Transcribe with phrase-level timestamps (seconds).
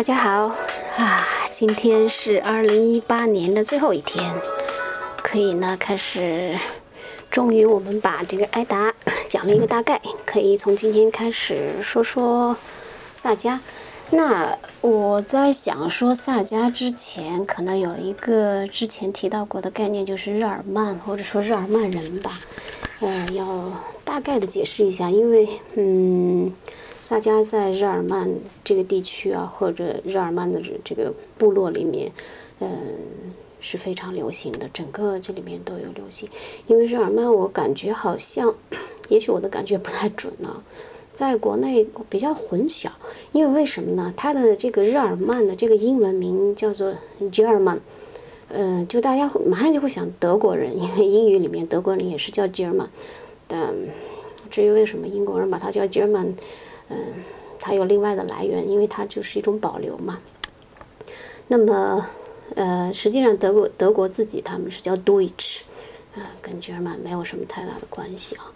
[0.00, 0.56] 大家好
[0.96, 1.28] 啊！
[1.52, 4.34] 今天是二零一八年的最后一天，
[5.22, 6.58] 可以呢开始，
[7.30, 8.94] 终于我们把这个艾达
[9.28, 12.56] 讲了一个大概，可以从今天开始说说
[13.12, 13.58] 萨迦。
[14.08, 22.40] 那我在想说萨迦之前，可能有一个之前提到过的概念，就是日耳曼或者说日耳曼人吧。
[23.00, 23.70] 呃，要
[24.02, 26.54] 大概的解释一下，因为嗯。
[27.02, 28.28] 萨迦在日耳曼
[28.62, 32.12] 这个地区啊，或者日耳曼的这个部落里面，
[32.60, 32.70] 嗯，
[33.58, 34.68] 是非常流行的。
[34.72, 36.28] 整个这里面都有流行。
[36.66, 38.54] 因为日耳曼，我感觉好像，
[39.08, 40.62] 也许我的感觉不太准呢，
[41.12, 42.90] 在国内比较混淆。
[43.32, 44.12] 因为为什么呢？
[44.16, 46.94] 它的这个日耳曼的这个英文名叫做
[47.32, 47.80] German，
[48.48, 52.88] 呃，就大家马上就会想德国人，因为英语里面德国人也是叫 German。
[53.48, 53.74] 但
[54.50, 56.34] 至于为什么英国人把它叫 German？
[56.90, 56.96] 嗯，
[57.58, 60.18] 它有另外的来源，因为它就是一种保留嘛。
[61.46, 62.06] 那么，
[62.54, 65.62] 呃，实际上德国德国自己他们是叫 Deutsch，
[66.14, 68.52] 啊，跟 German 没有什么太大的关系啊。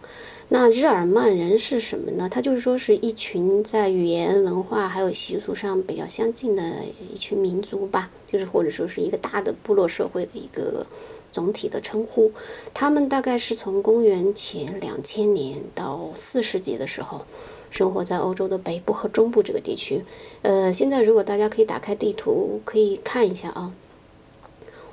[0.49, 2.29] 那日耳曼人是什么呢？
[2.29, 6.63] 他就是说是一群在语言文化还有习俗上比较相近的
[7.13, 10.87] 一群民族吧，就是或者说是一个大的部落社会的一个
[11.33, 12.31] 总体的称呼。
[12.73, 17.25] 他们大概是从公元前两千年到四世纪的时候。
[17.75, 20.05] 生活在欧洲的北部和中部这个地区，
[20.43, 23.75] 呃，现在如果大家可以打开地图，可以看一下啊。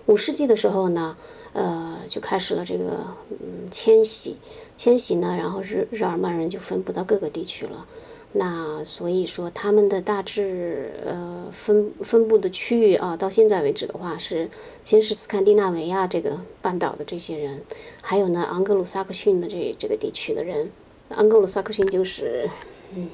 [0.08, 1.16] 五世纪的时候呢，
[1.54, 4.38] 呃，就开始了这个嗯迁徙，
[4.76, 7.86] 迁徙呢，然后日日耳曼人就分布到各个地区了。
[8.32, 14.50] 那所以说，他们的大致呃分分布的区域啊，到现在为止的话，是
[14.84, 17.62] 先是斯堪的纳维亚这个半岛的这些人，
[18.02, 20.72] 还有呢昂格鲁萨克逊的这这个地区的人。
[21.10, 22.50] 昂格鲁萨克逊就是，
[22.94, 23.10] 嗯，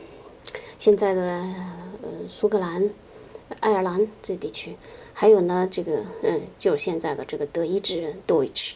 [0.78, 2.90] 现在的呃苏格兰、
[3.60, 4.76] 爱尔兰这地区，
[5.14, 8.74] 还有呢这个嗯就是现在的这个德意志人 Deutsch，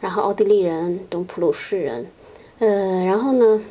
[0.00, 2.10] 然后奥地利人、东普鲁士人，
[2.60, 3.62] 呃，然后呢，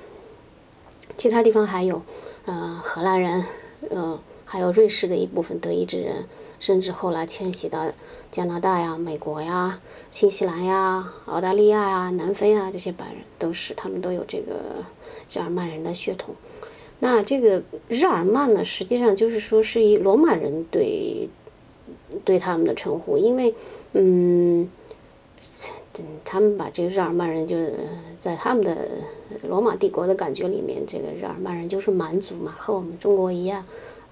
[1.17, 2.03] 其他地方还有
[2.45, 3.43] 呃荷兰人，
[3.89, 6.25] 呃，还有瑞士的一部分德意志人。
[6.59, 7.91] 甚至后来迁徙到
[8.31, 9.79] 加拿大呀、美国呀、
[10.09, 14.55] 新西兰呀、澳大利亚呀、南非啊，这些白人都是，他们都有这个
[15.31, 16.33] 日耳曼人的血统。
[16.99, 21.29] 那这个日耳曼呢，实际上就是说是以罗马人对
[22.23, 23.53] 对他们的称呼，因为
[23.93, 24.69] 嗯，
[26.23, 27.55] 他们把这个日耳曼人就
[28.17, 28.89] 在他们的
[29.47, 33.65] 罗马帝国的感觉里面，这个日耳曼人就是蛮族嘛，和我们中国一样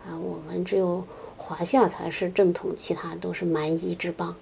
[0.07, 1.03] 啊，我们只有。
[1.37, 4.35] 华夏才是正统，其他都是蛮夷之邦。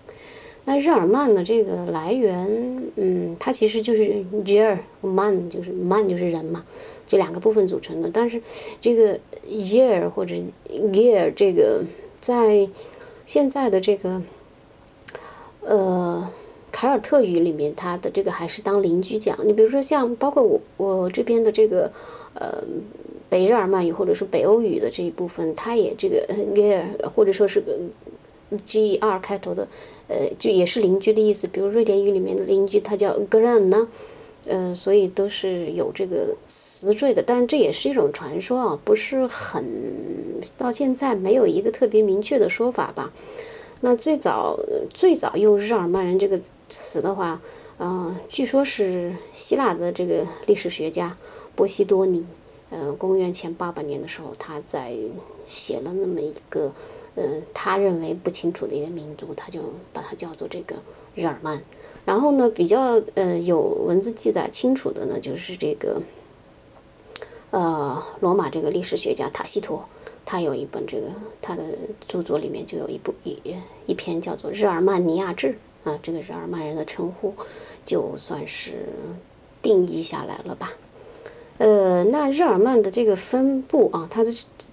[0.65, 6.63] 那日耳曼的这个来源，嗯，它其实就是 ger man，就是 man 就是人嘛，
[7.05, 8.09] 这两个部分组成的。
[8.11, 8.41] 但是
[8.79, 10.35] 这个 gear 或者
[10.69, 11.83] gear 这个
[12.19, 12.69] 在
[13.25, 14.21] 现在的这个
[15.61, 16.29] 呃
[16.71, 19.37] 凯尔特语里面，它的这个还是当邻居讲。
[19.45, 21.91] 你比如说像包括我我这边的这个
[22.35, 22.63] 呃。
[23.29, 26.83] 北日耳曼语或者是北欧语的这一部分，它也这个 gear
[27.15, 27.79] 或者说是个
[28.65, 29.67] g r 开头的，
[30.07, 31.47] 呃，就也是邻居的意思。
[31.47, 33.87] 比如瑞典语里面的邻居，它叫 gran 呢，
[34.45, 37.23] 呃，所以都是有这个词缀的。
[37.23, 39.63] 但这也是一种传说啊，不是很
[40.57, 43.11] 到现在没有一个特别明确的说法吧。
[43.81, 44.57] 那最早
[44.93, 46.39] 最早用日耳曼人这个
[46.69, 47.41] 词的话，
[47.79, 51.17] 嗯，据说是希腊的这个历史学家
[51.55, 52.25] 波西多尼。
[52.69, 54.91] 呃，公元前八百年的时候，他在
[55.45, 56.73] 写了那么一个，
[57.15, 60.75] 呃，他认为不清楚的一个民族，他就把它叫做这个
[61.15, 61.61] 日耳曼。
[62.05, 66.01] 然后呢，比较呃有文字记载清楚的呢，就是这个，
[67.51, 69.81] 呃，罗马这个历史学家塔西佗，
[70.25, 71.07] 他有一本这个
[71.41, 71.63] 他的
[72.07, 73.37] 著作里面就有一部一
[73.85, 75.55] 一篇叫做《日耳曼尼亚志》
[75.89, 77.33] 啊，这个日耳曼人的称呼
[77.85, 78.87] 就算是
[79.61, 80.71] 定义下来了吧。
[81.59, 84.31] 呃，那日耳曼的这个分布啊，它的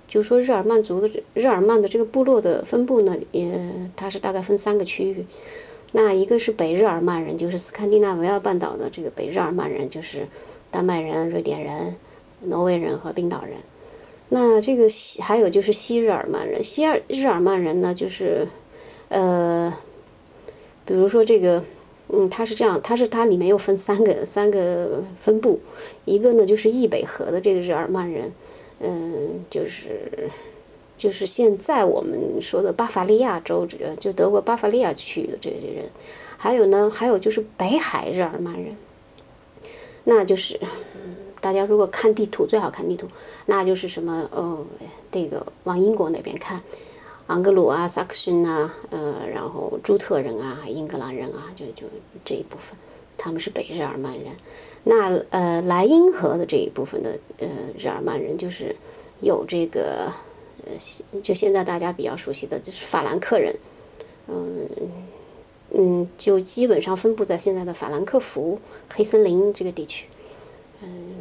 [0.09, 3.53] 就说日耳曼族的日耳曼的这个部落的分布呢，也
[3.95, 5.27] 它是大概分三个区域。
[5.93, 10.27] 那一个是北日耳曼人，就是斯堪的纳维亚半岛的这个北日耳曼人，就是
[10.71, 11.97] 丹麦人、瑞典人、
[12.43, 13.59] 挪威人和冰岛人。
[14.31, 18.49] 那这个西还有就是西日耳曼人，西日耳曼人呢，就是
[19.11, 19.73] 呃，
[20.85, 21.63] 比如说这个。
[22.13, 25.61] 嗯，它是这样，它是它里面又分三个三个分布，
[26.05, 28.33] 一个呢就是易北河的这个日耳曼人，
[28.81, 30.29] 嗯，就是
[30.99, 35.85] 就是现在我们说的巴伐利亚州，这就德国巴伐利亚区域的这些人，
[36.37, 38.77] 还有呢，还有就是北海日耳曼人，
[40.05, 40.59] 那就是
[41.41, 43.07] 大家如果看地图最好看地图，
[43.47, 44.67] 那就是什么，呃，
[45.11, 46.61] 这个往英国那边看。
[47.31, 51.87] 盎格鲁啊、萨克逊啊，呃，然后朱特人啊、英格兰人啊，就就
[52.25, 52.77] 这一部分，
[53.17, 54.35] 他们是北日耳曼人。
[54.83, 57.47] 那呃，莱茵河的这一部分的呃
[57.79, 58.75] 日耳曼人，就是
[59.21, 60.13] 有这个
[60.67, 63.55] 呃，就现在大家比较熟悉的就是法兰克人，
[64.27, 64.67] 嗯
[65.71, 68.59] 嗯，就基本上分布在现在的法兰克福、
[68.93, 70.09] 黑森林这个地区，
[70.83, 71.15] 嗯，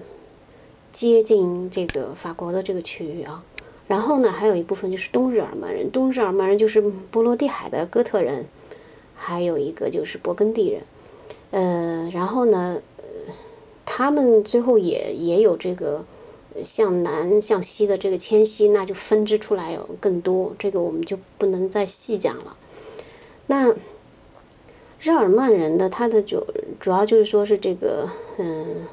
[0.91, 3.43] 接近这个法国的这个区域啊。
[3.89, 6.79] 然后呢，还有一部分就是东日耳曼人，东日耳曼人就是
[7.11, 8.45] 波罗的海的哥特人，
[9.17, 10.81] 还有一个就是勃艮第人，
[11.51, 12.81] 呃，然后呢。
[13.91, 16.05] 他们最后也也有这个
[16.63, 22.55] 向南向西的这个迁徙，那就分支出来有更多，这个我们就不能再细讲了。
[23.47, 23.73] 那
[25.01, 26.45] 日耳曼人的他的就
[26.79, 28.07] 主要就是说是这个
[28.37, 28.87] 嗯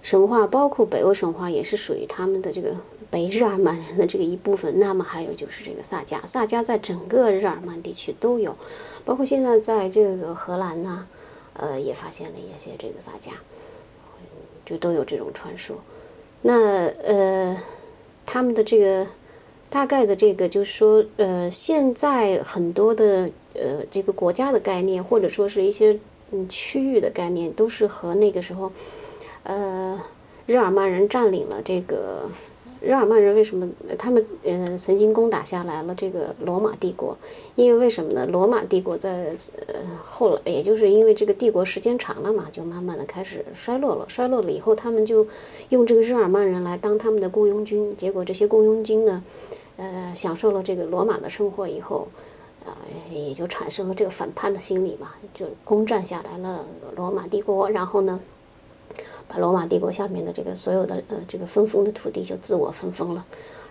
[0.00, 2.74] 神话，包括北欧神话也是属于他们的这个
[3.10, 4.78] 北日耳曼人的这个一部分。
[4.78, 8.56] 那么还有就是这个萨迦，萨迦在整个日耳曼地区都有，
[9.04, 11.06] 包括现在在这个荷兰呢，
[11.54, 13.30] 呃也发现了一些这个萨迦。
[14.62, 15.78] 就都有这种传说，
[16.42, 17.60] 那呃，
[18.24, 19.04] 他们的这个
[19.68, 25.98] 大概的这个就是说，呃，现在很多的呃这个国家的概念，或者说是一些
[26.30, 28.70] 嗯区域的概念，都是和那个时候，
[29.42, 30.00] 呃，
[30.46, 32.30] 日耳曼人占领了这个。
[32.80, 33.68] 日耳曼人为什么
[33.98, 37.16] 他们呃曾经攻打下来了这个罗马帝国？
[37.54, 38.26] 因为为什么呢？
[38.26, 39.36] 罗马帝国在
[39.66, 44.06] 呃后来，也就是因为这个帝国时间长了嘛，就慢慢的开始衰落了。
[44.08, 45.26] 衰落了以后，他们就
[45.68, 47.94] 用这个日耳曼人来当他们的雇佣军。
[47.96, 49.22] 结果这些雇佣军呢，
[49.76, 52.08] 呃，享受了这个罗马的生活以后，
[52.64, 52.72] 啊，
[53.10, 56.66] 也就产生了这个反叛的心理嘛，就攻占下来了
[56.96, 58.18] 罗马帝国，然后呢？
[59.28, 63.24] 把罗马帝国下面的这个所有的呃这个分封的土地就自我分封了，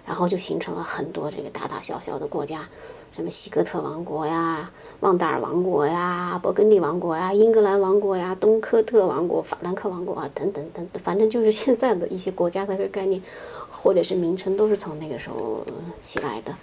[0.05, 2.67] 然后就形成了很多这个大大小小的国家，
[3.11, 4.71] 什么西哥特王国呀、
[5.01, 13.21] 旺达尔王国呀、勃艮第王国呀、英格兰王国呀、东科特王国、法兰克王国啊等等等，反正就是现在的一些国家的这个概念
[13.69, 15.65] 或者是名称都是从那个时候
[15.99, 16.55] 起来的。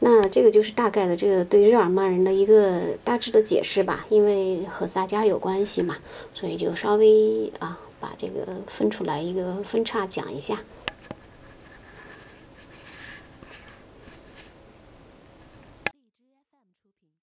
[0.00, 5.96] 那这个就是大概的这个对日耳曼人的一个大致的解释吧，因为和萨迦有关系嘛，
[6.34, 7.78] 所以就稍微啊。
[8.00, 10.60] 把这个分出来一个分叉讲一下。